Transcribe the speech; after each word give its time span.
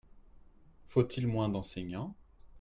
Faut-il 0.87 1.27
moins 1.27 1.47
d’enseignants? 1.47 2.15